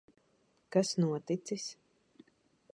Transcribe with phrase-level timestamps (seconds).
[0.75, 1.69] Kas noticis?